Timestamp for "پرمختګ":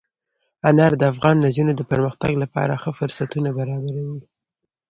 1.91-2.31